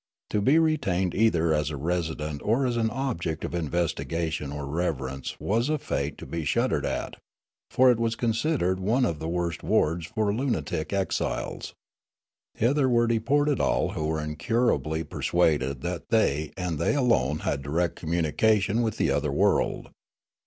To 0.31 0.41
be 0.41 0.57
retained 0.57 1.13
either 1.13 1.53
as 1.53 1.69
a 1.69 1.77
resident 1.77 2.41
or 2.43 2.65
as 2.65 2.75
an 2.75 2.89
object 2.89 3.45
of 3.45 3.53
investigation 3.53 4.51
or 4.51 4.65
reverence 4.65 5.39
was 5.39 5.69
a 5.69 5.77
fate 5.77 6.17
332 6.17 6.17
Spectralia 6.17 6.17
^33 6.17 6.17
to 6.17 6.25
be 6.25 6.45
shuddered 6.45 6.85
at, 6.87 7.15
for 7.69 7.91
it 7.91 7.99
was 7.99 8.15
considered 8.15 8.79
one 8.79 9.05
of 9.05 9.19
the 9.19 9.29
worst 9.29 9.61
wards 9.61 10.07
for 10.07 10.33
lunatic 10.33 10.91
exiles. 10.91 11.75
Hither 12.55 12.89
were 12.89 13.05
deported 13.05 13.59
all 13.59 13.89
who 13.91 14.07
were 14.07 14.19
incurably 14.19 15.03
persuaded 15.03 15.81
that 15.81 16.09
they 16.09 16.51
and 16.57 16.79
they 16.79 16.95
alone 16.95 17.41
had 17.45 17.61
direct 17.61 17.95
communication 17.95 18.81
with 18.81 18.97
the 18.97 19.11
other 19.11 19.31
world. 19.31 19.91